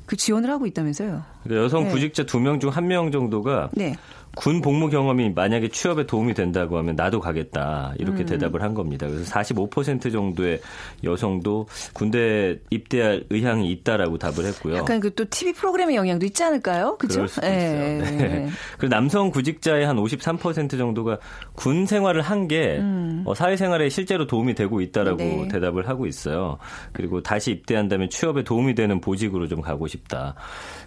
[0.05, 1.23] 그 지원을 하고 있다면서요.
[1.43, 1.91] 그러니까 여성 네.
[1.91, 3.95] 구직자 두명 중 한 명 정도가 네.
[4.35, 8.25] 군 복무 경험이 만약에 취업에 도움이 된다고 하면 나도 가겠다 이렇게 음.
[8.25, 9.07] 대답을 한 겁니다.
[9.07, 10.59] 그래서 45% 정도의
[11.03, 14.75] 여성도 군대 입대할 의향이 있다라고 답을 했고요.
[14.75, 16.97] 약간 그 또 TV 프로그램의 영향도 있지 않을까요?
[16.97, 17.25] 그죠?
[17.43, 18.17] 예, 네.
[18.19, 18.49] 예.
[18.77, 21.19] 그리고 남성 구직자의 한 53% 정도가
[21.53, 22.81] 군 생활을 한게
[23.25, 25.41] 어, 사회생활에 실제로 도움이 되고 있다라고 음.
[25.43, 25.47] 네.
[25.49, 26.57] 대답을 하고 있어요.
[26.91, 30.35] 그리고 다시 입대한다면 취업에 도움이 되는 보직으로 좀 가고 싶다.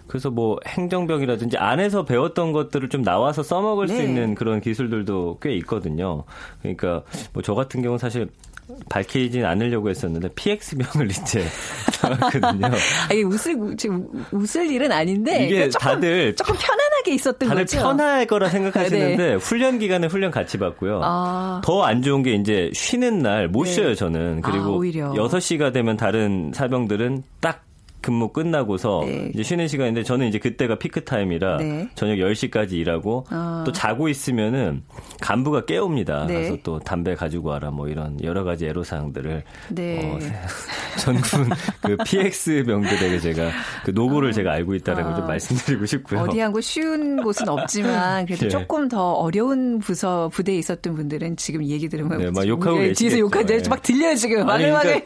[0.07, 4.03] 그래서 뭐 행정병이라든지 안에서 배웠던 것들을 좀 나와서 써먹을 수 네.
[4.03, 6.23] 있는 그런 기술들도 꽤 있거든요.
[6.61, 8.27] 그러니까 뭐 저 같은 경우는 사실
[8.89, 11.45] 밝히진 않으려고 했었는데 PX병을 이제
[12.03, 12.67] 나왔거든요.
[12.67, 15.45] 아, 이게 웃을, 지금 웃을 일은 아닌데.
[15.45, 17.77] 이게 그러니까 조금, 다들 조금 편안하게 있었던 다들 거죠.
[17.79, 20.99] 편할 거라 생각하시는데 훈련 기간에 훈련 같이 받고요.
[21.01, 21.61] 아.
[21.63, 23.71] 더안 좋은 게 이제 쉬는 날못 네.
[23.71, 24.41] 쉬어요, 저는.
[24.43, 25.13] 아, 그리고 오히려.
[25.13, 27.63] 6시가 되면 다른 사병들은 딱
[28.07, 29.31] 근무 끝나고서 네.
[29.33, 31.89] 이제 쉬는 시간인데 저는 이제 그때가 피크 타임이라 네.
[31.93, 33.65] 저녁 10시까지 일하고 아.
[33.65, 34.83] 또 자고 있으면은
[35.19, 36.25] 간부가 깨웁니다.
[36.25, 36.33] 네.
[36.33, 39.99] 그래서 또 담배 가지고 와라 뭐 이런 여러 가지 애로 사항들을 네.
[40.05, 40.19] 어,
[40.99, 41.49] 전군
[41.81, 43.51] 그 PX 병들에게 제가
[43.83, 45.27] 그 노고를 제가 알고 있다는 걸좀 아.
[45.27, 46.21] 말씀드리고 싶고요.
[46.21, 48.49] 어디 한곳 쉬운 곳은 없지만 그래도 예.
[48.49, 52.93] 조금 더 어려운 부서 부대에 있었던 분들은 지금 이 얘기 들으면 네, 막 욕하고 예,
[52.93, 53.19] 뒤에서.
[53.19, 53.69] 욕하는데 예.
[53.69, 55.05] 막 들려요 지금 아니, 그러니까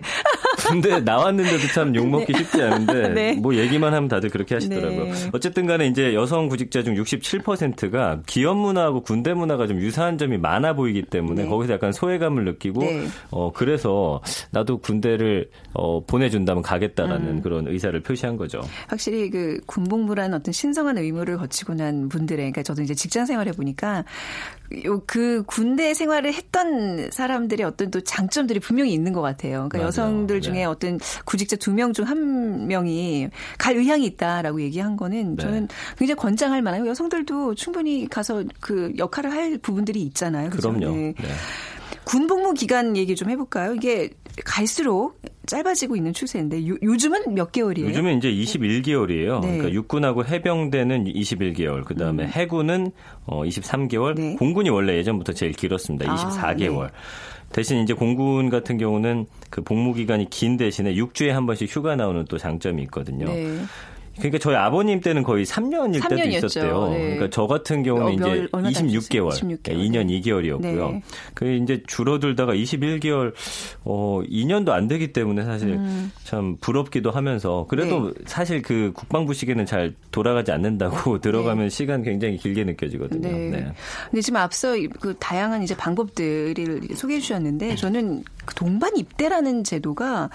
[0.72, 3.34] 근데 나왔는데도 참 욕먹기 쉽지 않은데 네.
[3.34, 5.04] 뭐 얘기만 하면 다들 그렇게 하시더라고요.
[5.06, 5.30] 네.
[5.34, 10.74] 어쨌든 간에 이제 여성 구직자 중 67%가 기업 문화하고 군대 문화가 좀 유사한 점이 많아
[10.74, 11.50] 보이기 때문에 네.
[11.50, 13.08] 거기서 약간 소외감을 느끼고 네.
[13.30, 17.42] 어 그래서 나도 군대를 어 보내준다면 가겠다라는 음.
[17.42, 18.62] 그런 의사를 표시한 거죠.
[18.88, 24.04] 확실히 그 군복무라는 어떤 신성한 의무를 거치고 난 분들의 그러니까 저도 이제 직장 생활해 보니까
[25.06, 29.68] 그 군대 생활을 했던 사람들의 어떤 또 장점들이 분명히 있는 것 같아요.
[29.70, 29.88] 그러니까 맞아요.
[29.88, 30.66] 여성들 중에 네.
[30.66, 35.42] 어떤 구직자 두 명 중 한 명이 갈 의향이 있다라고 얘기한 거는 네.
[35.44, 40.50] 저는 굉장히 권장할 만하고 여성들도 충분히 가서 그 역할을 할 부분들이 있잖아요.
[40.50, 40.72] 그죠?
[40.74, 40.96] 그럼요.
[40.96, 41.14] 네.
[42.02, 42.06] 네.
[42.06, 43.76] 군 복무 기간 얘기 좀 해볼까요?
[43.76, 44.10] 이게
[44.46, 47.90] 갈수록 짧아지고 있는 추세인데 요, 요즘은 몇 개월이에요?
[47.90, 49.42] 요즘은 이제 21개월이에요.
[49.42, 49.48] 네.
[49.48, 52.92] 그러니까 육군하고 해병대는 21개월, 그 다음에 해군은
[53.26, 54.36] 어 23개월, 네.
[54.36, 56.12] 공군이 원래 예전부터 제일 길었습니다.
[56.12, 56.84] 아, 24개월.
[56.84, 56.92] 네.
[57.52, 62.24] 대신 이제 공군 같은 경우는 그 복무 기간이 긴 대신에 6주에 한 번씩 휴가 나오는
[62.30, 63.26] 또 장점이 있거든요.
[64.22, 64.30] 네.
[64.30, 66.46] 그러니까 저희 아버님 때는 거의 3년일 때도 3년이었죠.
[66.46, 66.90] 있었대요.
[66.90, 67.00] 네.
[67.00, 69.58] 그러니까 저 같은 경우는 어, 이제 몇- 얼마 26개월, 다니셨어요?
[69.58, 69.62] 26개월.
[69.64, 70.22] 2년 네.
[70.22, 70.92] 2개월이었고요.
[70.92, 71.04] 네.
[71.34, 73.34] 그 이제 줄어들다가 21개월,
[73.84, 76.12] 어 2년도 안 되기 때문에 사실 음.
[76.24, 82.64] 참 부럽기도 하면서 그래도 사실 그 국방부 시계는 잘 돌아가지 않는다고 들어가면 시간 굉장히 길게
[82.64, 83.28] 느껴지거든요.
[83.28, 83.50] 네.
[83.50, 83.72] 네.
[84.10, 90.30] 근데 지금 앞서 그 다양한 이제 방법들을 소개해 주셨는데 저는 그 동반 입대라는 제도가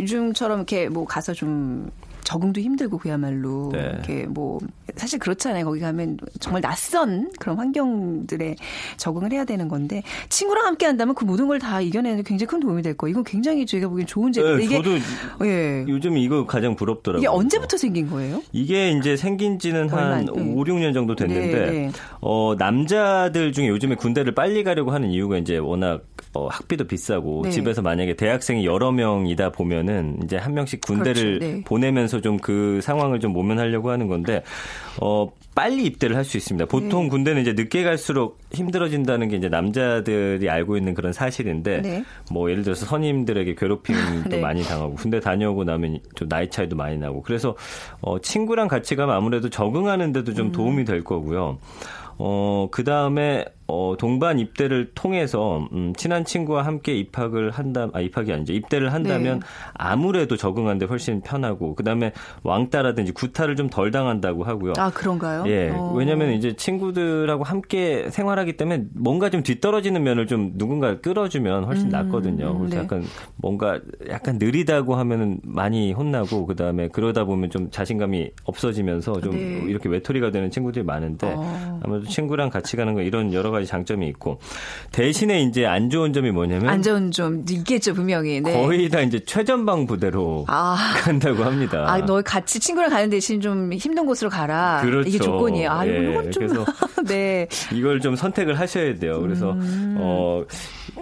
[0.00, 1.90] 요즘처럼 이렇게 뭐 가서 좀
[2.24, 3.90] 적응도 힘들고 그야말로 네.
[3.94, 4.58] 이렇게 뭐
[4.96, 5.64] 사실 그렇잖아요.
[5.64, 8.56] 거기 가면 정말 낯선 그런 환경들에
[8.96, 12.60] 적응을 해야 되는 건데 친구랑 함께 한다면 그 모든 걸 다 이겨내는 데 굉장히 큰
[12.60, 13.10] 도움이 될 거예요.
[13.10, 15.84] 이건 굉장히 저희가 보기엔 좋은 제도인데 네, 이게 저도 예.
[15.88, 17.20] 요즘 이거 가장 부럽더라고요.
[17.20, 18.42] 이게 언제부터 생긴 거예요?
[18.52, 20.30] 이게 이제 생긴 지는 한 네.
[20.30, 21.90] 5, 6년 정도 됐는데, 네, 네.
[22.20, 26.02] 어, 남자들 중에 요즘에 군대를 빨리 가려고 하는 이유가 이제 워낙
[26.34, 27.50] 어, 학비도 비싸고 네.
[27.50, 31.56] 집에서 만약에 대학생이 여러 명이다 보면은 이제 한 명씩 군대를 그렇죠.
[31.56, 31.64] 네.
[31.64, 34.42] 보내면서 좀 그 상황을 좀 모면하려고 하는 건데,
[35.00, 36.66] 어, 빨리 입대를 할 수 있습니다.
[36.66, 37.08] 보통 네.
[37.08, 42.04] 군대는 이제 늦게 갈수록 힘들어진다는 게 이제 남자들이 알고 있는 그런 사실인데, 네.
[42.30, 44.40] 뭐 예를 들어서 선임들에게 괴롭힘도 네.
[44.40, 47.56] 많이 당하고 군대 다녀오고 나면 좀 나이 차이도 많이 나고 그래서
[48.00, 51.58] 어 친구랑 같이 가면 아무래도 적응하는 데도 좀 도움이 될 거고요.
[52.18, 58.32] 어 그 다음에 어 동반 입대를 통해서 음 친한 친구와 함께 입학을 한다 아 입학이
[58.32, 58.54] 아니죠.
[58.54, 59.46] 입대를 한다면 네.
[59.74, 64.72] 아무래도 적응하는데 훨씬 편하고 그다음에 왕따라든지 구타를 좀 덜 당한다고 하고요.
[64.78, 65.44] 아 그런가요?
[65.46, 65.92] 예, 어.
[65.94, 72.56] 왜냐하면 이제 친구들하고 함께 생활하기 때문에 뭔가 좀 뒤떨어지는 면을 좀 누군가 끌어주면 훨씬 낫거든요.
[72.56, 72.82] 그래서 네.
[72.82, 73.04] 약간
[73.36, 73.78] 뭔가
[74.08, 79.62] 약간 느리다고 하면은 많이 혼나고 그 다음에 그러다 보면 좀 자신감이 없어지면서 좀 네.
[79.68, 81.80] 이렇게 외톨이가 되는 친구들이 많은데 어.
[81.84, 84.38] 아무래도 친구랑 같이 가는 거 이런 여러 가지 장점이 있고
[84.92, 88.40] 대신에 이제 안 좋은 점이 뭐냐면 안 좋은 좀 있겠죠 분명히.
[88.40, 88.52] 네.
[88.52, 90.76] 거의 다 이제 최전방 부대로 아.
[91.02, 91.84] 간다고 합니다.
[91.86, 94.80] 아, 너 같이 친구랑 가는 대신 좀 힘든 곳으로 가라.
[94.82, 95.08] 그렇죠.
[95.08, 95.70] 이게 조건이에요.
[95.70, 96.46] 아, 예, 이건 좀.
[96.46, 96.64] 그래서
[97.06, 97.48] 네.
[97.72, 99.20] 이걸 좀 선택을 하셔야 돼요.
[99.20, 99.96] 그래서 음.
[99.98, 100.44] 어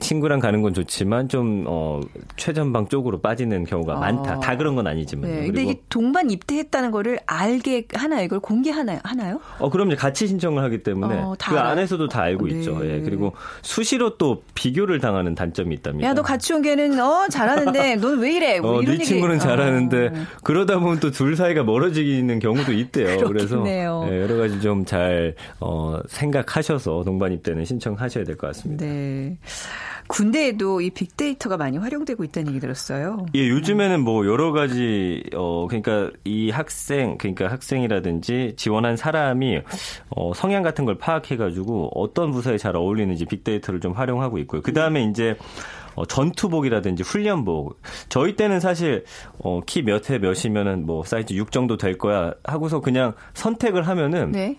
[0.01, 2.01] 친구랑 가는 건 좋지만 좀 어
[2.37, 4.01] 최전방 쪽으로 빠지는 경우가 아.
[4.01, 4.41] 많다.
[4.41, 5.31] 다 그런 건 아니지만.
[5.31, 5.43] 네.
[5.43, 8.25] 요 근데 이게 동반 입대했다는 거를 알게 하나요?
[8.25, 9.01] 이걸 공개하나요?
[9.03, 9.41] 하나요?
[9.59, 9.97] 어 그럼요.
[9.97, 11.73] 같이 신청을 하기 때문에 어, 다그 알아요?
[11.73, 12.59] 안에서도 다 알고 네.
[12.59, 12.81] 있죠.
[12.85, 13.01] 예.
[13.01, 13.33] 그리고
[13.63, 16.09] 수시로 또 비교를 당하는 단점이 있답니다.
[16.09, 18.61] 야, 너 같이 온 걔는 어 잘하는데 넌 왜 이래?
[18.61, 19.05] 뭐 어, 이런 네 얘기.
[19.05, 20.13] 친구는 잘하는데 어.
[20.43, 23.19] 그러다 보면 또 둘 사이가 멀어지는 경우도 있대요.
[23.29, 23.65] 그래서.
[23.67, 23.85] 예,
[24.23, 28.85] 여러 가지 좀 잘 어, 생각하셔서 동반 입대는 신청하셔야 될 것 같습니다.
[28.85, 29.37] 네.
[30.09, 33.27] 군대에도 이 빅데이터가 많이 활용되고 있다는 얘기 들었어요.
[33.35, 39.61] 예, 요즘에는 뭐 여러 가지 어 그러니까 이 학생 그러니까 학생이라든지 지원한 사람이
[40.11, 44.63] 어 성향 같은 걸 파악해 가지고 어떤 부서에 잘 어울리는지 빅데이터를 좀 활용하고 있고요.
[44.63, 45.37] 그다음에 이제
[45.97, 47.81] 어, 전투복이라든지 훈련복.
[48.09, 49.05] 저희 때는 사실
[49.39, 54.57] 어, 키몇회 몇이면은 뭐 사이즈 6 정도 될 거야 하고서 그냥 선택을 하면은 네.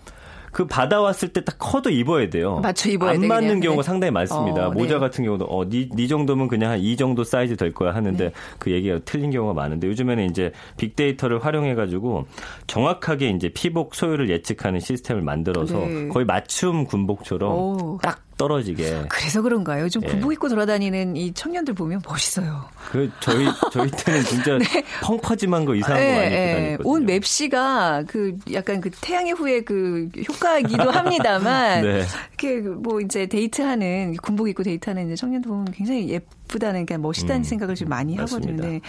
[0.52, 2.60] 그 받아왔을 때 딱 커도 입어야 돼요.
[2.62, 3.60] 맞춰 입어야 안 돼, 맞는 그냥.
[3.60, 3.86] 경우가 네.
[3.86, 4.68] 상당히 많습니다.
[4.68, 5.00] 어, 모자 네.
[5.00, 8.32] 같은 경우도 어, 니, 니 정도면 그냥 한 이 정도 사이즈 될 거야 하는데 네.
[8.58, 12.26] 그 얘기가 틀린 경우가 많은데 요즘에는 이제 빅데이터를 활용해 가지고
[12.66, 16.08] 정확하게 이제 피복 소유를 예측하는 시스템을 만들어서 네.
[16.08, 17.98] 거의 맞춤 군복처럼 오.
[18.02, 19.84] 딱 떨어지게 그래서 그런가요?
[19.84, 20.08] 요즘 예.
[20.08, 22.64] 군복 입고 돌아다니는 이 청년들 보면 멋있어요.
[22.90, 24.58] 그 저희 저희 때는 진짜
[25.04, 26.76] 펑퍼짐한 거 이상한 거 많이 입고 다녔거든요.
[26.78, 26.78] 네.
[26.84, 32.02] 온 맵시가 그 약간 그 태양의 후예 그 효과이기도 합니다만 네.
[32.40, 37.44] 이렇게 뭐 이제 데이트하는 군복 입고 데이트하는 이제 청년들 보면 굉장히 예쁘다는 게 멋있다는 음,
[37.44, 38.52] 생각을 좀 많이 맞습니다.
[38.52, 38.70] 하거든요.
[38.70, 38.80] 근데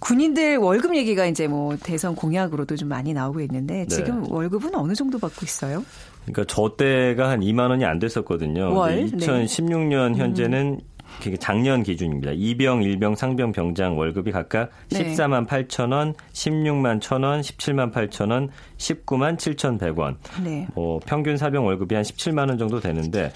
[0.00, 3.86] 군인들 월급 얘기가 이제 뭐 대선 공약으로도 좀 많이 나오고 있는데 네.
[3.88, 5.84] 지금 월급은 어느 정도 받고 있어요?
[6.32, 8.74] 그러니까 저 때가 한 2만 원이 안 됐었거든요.
[8.74, 9.08] 월?
[9.10, 9.44] 근데 네.
[9.44, 10.80] 2016년 현재는
[11.22, 12.32] 그게 작년 기준입니다.
[12.34, 15.14] 이병, 일병, 상병, 병장 월급이 각각 네.
[15.14, 20.16] 14만 8천 원, 16만 1천 원, 17만 8천 원, 19만 7천 100원.
[20.42, 20.66] 네.
[20.74, 23.32] 뭐 평균 사병 월급이 한 17만 원 정도 되는데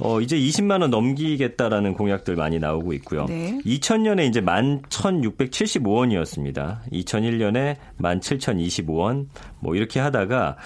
[0.00, 3.26] 어 이제 20만 원 넘기겠다라는 공약들 많이 나오고 있고요.
[3.26, 3.58] 네.
[3.64, 6.80] 2000년에 이제 11,675원이었습니다.
[6.92, 9.26] 2001년에 17,025원
[9.60, 10.56] 뭐 이렇게 하다가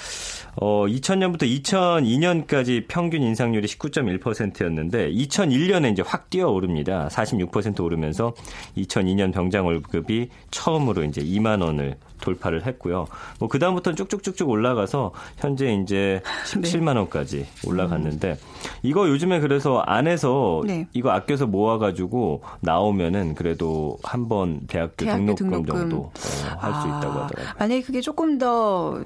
[0.57, 7.09] 어, 2000년부터 2002년까지 평균 인상률이 19.1%였는데 2001년에 이제 확 뛰어 오릅니다.
[7.11, 8.35] 46% 오르면서
[8.76, 13.07] 2002년 병장 월급이 처음으로 이제 2만 원을 돌파를 했고요.
[13.38, 18.38] 뭐 그다음부터는 쭉쭉쭉쭉 올라가서 현재 이제 17만 원까지 올라갔는데
[18.83, 20.87] 이거 요즘에 그래서 안에서 네.
[20.92, 25.81] 이거 아껴서 모아 가지고 나오면은 그래도 한 번 대학교, 대학교 등록금, 등록금.
[25.90, 26.11] 정도 어,
[26.59, 27.46] 할수 있다고 하더라고요.
[27.59, 28.98] 만약에 그게 조금 더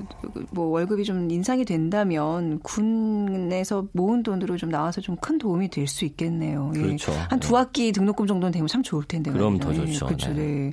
[0.50, 6.04] 뭐 월급이 좀 인상이 된다면 군에서 모은 돈으로 좀 나와서 좀 큰 도움이 될 수
[6.06, 6.72] 있겠네요.
[6.74, 6.80] 예.
[6.80, 7.12] 그렇죠.
[7.28, 9.30] 한두 학기 등록금 정도는 되면 참 좋을 텐데.
[9.30, 9.80] 그럼 말이죠.
[9.82, 10.06] 더 좋죠.
[10.06, 10.28] 그렇죠.
[10.32, 10.34] 네.
[10.42, 10.72] 네.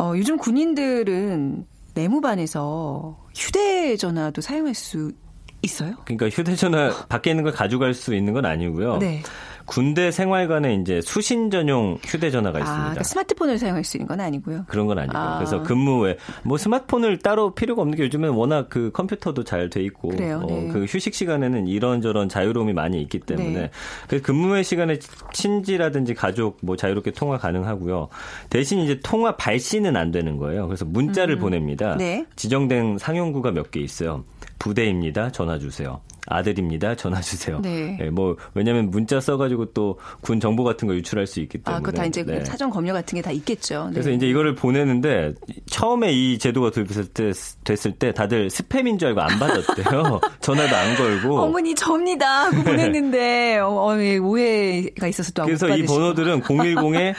[0.00, 5.12] 어, 요즘 군인들은 내무반에서 휴대전화도 사용할 수
[5.60, 5.94] 있어요?
[6.06, 8.96] 그러니까 휴대전화 밖에 있는 걸 가져갈 수 있는 건 아니고요.
[8.96, 9.22] 네.
[9.70, 12.82] 군대 생활관에 이제 수신 전용 휴대전화가 아, 있습니다.
[12.82, 14.64] 그러니까 스마트폰을 사용할 수 있는 건 아니고요.
[14.66, 15.38] 그런 건 아니고 아.
[15.38, 20.08] 그래서 근무에 뭐 스마트폰을 따로 필요가 없는 게 요즘은 워낙 그 컴퓨터도 잘 돼 있고
[20.08, 20.68] 그래요, 네.
[20.70, 23.70] 어, 그 휴식 시간에는 이런저런 자유로움이 많이 있기 때문에 네.
[24.08, 24.98] 그래서 근무의 시간에
[25.32, 28.08] 친지라든지 가족 뭐 자유롭게 통화 가능하고요.
[28.48, 30.66] 대신 이제 통화 발신은 안 되는 거예요.
[30.66, 31.94] 그래서 문자를 보냅니다.
[31.96, 32.26] 네.
[32.34, 34.24] 지정된 상용구가 몇 개 있어요.
[34.58, 35.30] 부대입니다.
[35.30, 36.00] 전화 주세요.
[36.26, 36.94] 아들입니다.
[36.96, 37.60] 전화 주세요.
[37.62, 37.98] 네.
[38.00, 41.76] 예, 뭐 왜냐하면 문자 써가지고 또 군 정보 같은 거 유출할 수 있기 때문에.
[41.78, 42.44] 아, 그거 다 이제 네.
[42.44, 43.84] 사전 검열 같은 게 다 있겠죠.
[43.86, 43.92] 네.
[43.94, 45.34] 그래서 이제 이거를 보내는데
[45.66, 47.32] 처음에 이 제도가 도입됐을 때,
[47.64, 50.20] 됐을 때 다들 스팸인 줄 알고 안 받았대요.
[50.40, 51.38] 전화도 안 걸고.
[51.40, 55.84] 어머니 접니다 하고 보냈는데 어, 어, 예, 오해가 있어서 또 안 그래서 이.
[55.84, 57.14] 번호들은 010의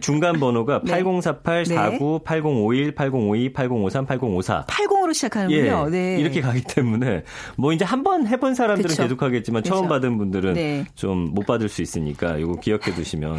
[0.00, 0.92] 중간 번호가 네.
[0.92, 1.74] 8048 네.
[1.74, 5.90] 49 8051 8052 8053 8054 80으로 예, 시작하는군요.
[5.90, 6.16] 네.
[6.20, 7.22] 이렇게 가기 때문에
[7.56, 9.02] 뭐 이제 한 번 해본 사람들은 그쵸.
[9.04, 9.88] 계속 하겠지만 처음 그쵸.
[9.88, 10.84] 받은 분들은 네.
[10.96, 13.38] 좀못 받을 수 있으니까 이거 기억해 두시면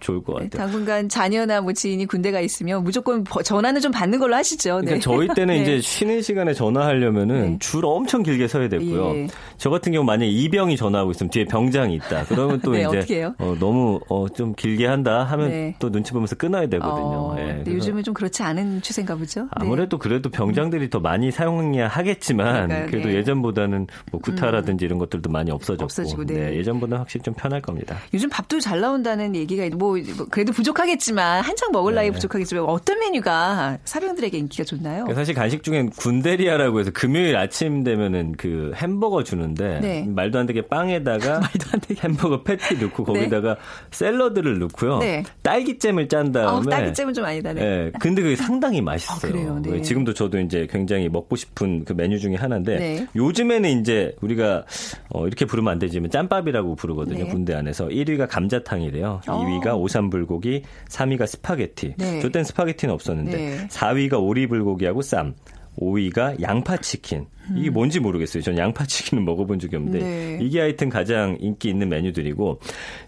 [0.00, 0.66] 좋을 것 네, 같아요.
[0.66, 4.80] 당분간 자녀나 뭐 지인이 군대가 있으면 무조건 버- 전화는 좀 받는 걸로 하시죠.
[4.80, 4.86] 네.
[4.86, 5.62] 그러니까 저희 때는 네.
[5.62, 7.56] 이제 쉬는 시간에 전화하려면은 네.
[7.60, 9.14] 줄 엄청 길게 서야 됐고요.
[9.14, 9.26] 예.
[9.56, 12.24] 저 같은 경우 만약에 이병이 전화하고 있으면 뒤에 병장이 있다.
[12.24, 13.30] 그러면 또 네, 이제?
[13.38, 15.74] 어, 너무 어, 좀 길게 한다 하면 네.
[15.78, 16.90] 또 눈치 보면서 끊어야 되거든요.
[16.90, 19.42] 어, 예, 요즘은 좀 그렇지 않은 추세인가 보죠.
[19.42, 19.48] 네.
[19.52, 23.12] 아무래도 그래도 병장들이 더 많이 사용해야 하겠지만 그러니까요, 그래도.
[23.14, 26.56] 예전보다는 뭐 구 타라든지 이런 것들도 많이 없어졌고 없어지고, 네.
[26.56, 27.96] 예전보다는 확실히 좀 편할 겁니다.
[28.14, 32.12] 요즘 밥도 잘 나온다는 얘기가 있- 뭐, 뭐 그래도 부족하겠지만 한창 먹을 나이 네.
[32.12, 35.06] 부족하겠지만 어떤 메뉴가 사병들에게 인기가 좋나요?
[35.14, 40.04] 사실 간식 중엔 군대리아라고 해서 금요일 아침 되면은 그 햄버거 주는데 네.
[40.08, 41.36] 말도 안 되게 빵에다가
[41.72, 42.00] 안 되게.
[42.00, 43.20] 햄버거 패티 넣고 네.
[43.20, 43.56] 거기다가
[43.90, 44.98] 샐러드를 넣고요.
[44.98, 45.22] 네.
[45.42, 47.60] 딸기잼을 짠 아, 다음에 딸기잼은 좀 아니다네.
[47.62, 49.58] 예, 근데 그게 상당히 맛있어요.
[49.60, 49.82] 네.
[49.82, 53.06] 지금도 저도 이제 굉장히 먹고 싶은 그 메뉴 중에 하나인데 네.
[53.16, 54.64] 요즘에는 이제 우리 가
[55.10, 57.24] 어, 이렇게 부르면 안 되지만 짬밥이라고 부르거든요.
[57.24, 57.30] 네.
[57.30, 59.20] 군대 안에서 1위가 감자탕이래요.
[59.26, 59.44] 어.
[59.44, 61.94] 2위가 오삼불고기, 3위가 스파게티.
[61.98, 62.20] 네.
[62.20, 63.68] 저땐 스파게티는 없었는데 네.
[63.68, 65.34] 4위가 오리불고기하고 쌈.
[65.80, 67.26] 5위가 양파치킨.
[67.56, 68.42] 이게 뭔지 모르겠어요.
[68.42, 70.04] 전 양파치킨은 먹어본 적이 없는데 음.
[70.04, 70.38] 네.
[70.40, 72.60] 이게 하여튼 가장 인기 있는 메뉴들이고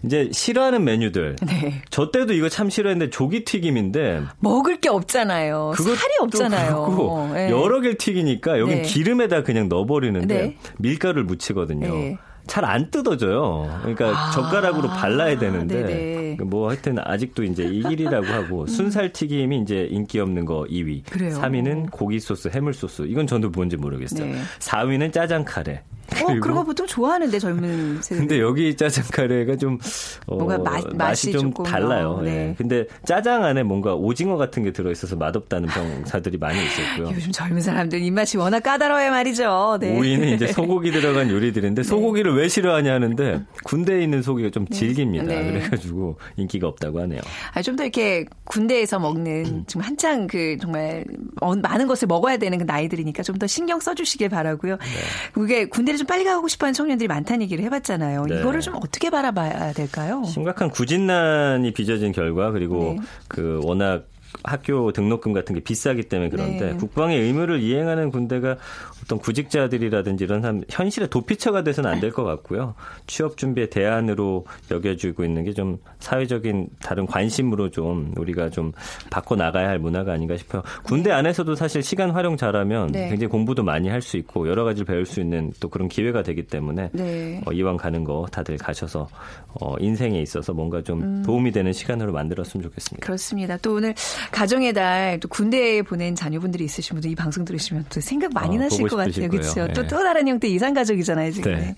[0.03, 1.37] 이제 싫어하는 메뉴들.
[1.47, 1.81] 네.
[1.89, 5.73] 저 때도 이거 참 싫어했는데 조기 튀김인데 먹을 게 없잖아요.
[5.77, 7.31] 살이 없잖아요.
[7.33, 7.49] 네.
[7.51, 8.81] 여러 개를 튀기니까 여긴 네.
[8.81, 10.57] 기름에다 그냥 넣어버리는데 네.
[10.79, 12.17] 밀가루를 묻히거든요.
[12.43, 12.47] 네.
[12.47, 13.79] 잘안 뜯어져요.
[13.81, 14.31] 그러니까 아.
[14.31, 16.43] 젓가락으로 발라야 되는데 네네.
[16.43, 21.03] 뭐 하여튼 아직도 이제 이 길이라고 하고 순살 튀김이 이제 인기 없는 거 2위.
[21.09, 21.37] 그래요?
[21.39, 23.03] 3위는 고기 소스, 해물 소스.
[23.03, 24.25] 이건 저도 뭔지 모르겠어요.
[24.25, 24.35] 네.
[24.59, 25.81] 4위는 짜장 카레.
[26.21, 28.19] 어, 그런 거 보통 좋아하는데 젊은 세대.
[28.19, 29.79] 근데 여기 짜장 카레가 좀
[30.27, 32.15] 어, 뭔가 맛- 맛이 좀 조금 달라요.
[32.17, 32.49] 더, 네.
[32.49, 32.55] 예.
[32.57, 37.15] 근데 짜장 안에 뭔가 오징어 같은 게 들어 있어서 맛없다는 병사들이 많이 있었고요.
[37.15, 39.77] 요즘 젊은 사람들 입맛이 워낙 까다로워야 말이죠.
[39.81, 39.93] 네.
[39.97, 45.25] 5위는 이제 소고기 들어간 요리들인데 소고기를 왜 싫어하냐 하는데 군대에 있는 소고기가 좀 질깁니다.
[45.25, 45.51] 네.
[45.51, 47.21] 그래가지고 인기가 없다고 하네요.
[47.53, 51.03] 아, 좀 더 이렇게 군대에서 먹는 지금 한창 그 정말
[51.41, 54.77] 어, 많은 것을 먹어야 되는 그 나이들이니까 좀 더 신경 써주시길 바라고요.
[55.33, 58.25] 그게 군대 를좀 빨리 가고 싶어하는 청년들이 많다는 얘기를 해봤잖아요.
[58.25, 58.39] 네.
[58.39, 60.23] 이거를 좀 어떻게 바라봐야 될까요?
[60.25, 63.05] 심각한 구진난이 빚어진 결과 그리고 네.
[63.27, 64.05] 그 워낙
[64.43, 66.77] 학교 등록금 같은 게 비싸기 때문에 그런데 네.
[66.77, 68.57] 국방의 의무를 이행하는 군대가
[69.03, 72.75] 어떤 구직자들이라든지 이런 사람 현실의 도피처가 돼서는 안 될 것 같고요.
[73.07, 78.71] 취업 준비의 대안으로 여겨지고 있는 게 좀 사회적인 다른 관심으로 좀 우리가 좀
[79.11, 80.63] 바꿔 나가야 할 문화가 아닌가 싶어요.
[80.83, 83.09] 군대 안에서도 사실 시간 활용 잘하면 네.
[83.09, 86.43] 굉장히 공부도 많이 할 수 있고 여러 가지를 배울 수 있는 또 그런 기회가 되기
[86.47, 87.41] 때문에 네.
[87.45, 89.07] 어, 이왕 가는 거 다들 가셔서
[89.61, 91.23] 어, 인생에 있어서 뭔가 좀 음.
[91.25, 93.05] 도움이 되는 시간으로 만들었으면 좋겠습니다.
[93.05, 93.57] 그렇습니다.
[93.57, 93.93] 또 오늘
[94.33, 98.61] 가정의 달 또 군대에 보낸 자녀분들이 있으신 분들 이 방송 들으시면 또 생각 많이 어,
[98.61, 99.29] 나실 것 같아요.
[99.29, 99.67] 그렇죠.
[99.73, 99.87] 또, 네.
[99.87, 101.55] 또 다른 형태 이상 가족이잖아요, 지금.
[101.55, 101.75] 네.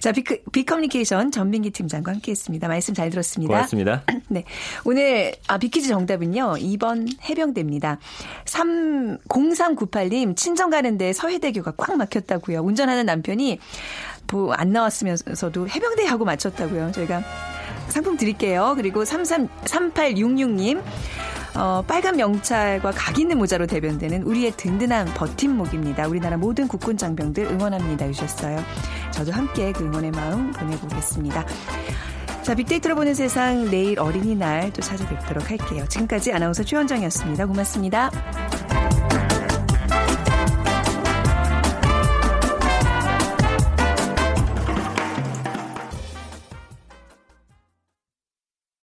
[0.00, 2.66] 자, 빅, 빅커뮤니케이션 전민기 팀장과 함께 했습니다.
[2.68, 3.52] 말씀 잘 들었습니다.
[3.54, 4.02] 고맙습니다.
[4.28, 4.44] 네.
[4.84, 7.98] 오늘, 아, 빅퀴즈 정답은요, 2번 해병대입니다.
[8.46, 12.60] 3, 0398님, 친정 가는데 서해대교가 꽉 막혔다고요.
[12.60, 13.58] 운전하는 남편이
[14.30, 16.92] 뭐 안 나왔으면서도 해병대 하고 맞췄다고요.
[16.92, 17.22] 저희가
[17.88, 18.72] 상품 드릴게요.
[18.76, 20.82] 그리고 33, 3866님,
[21.54, 26.08] 어, 빨간 명찰과 각 있는 모자로 대변되는 우리의 든든한 버팀목입니다.
[26.08, 28.06] 우리나라 모든 국군 장병들 응원합니다.
[28.06, 28.58] 주셨어요.
[29.10, 31.44] 저도 함께 그 응원의 마음 보내보겠습니다.
[32.42, 35.84] 자, 빅데이터로 보는 세상 내일 어린이날 또 찾아뵙도록 할게요.
[35.88, 37.46] 지금까지 아나운서 최원정이었습니다.
[37.46, 38.10] 고맙습니다.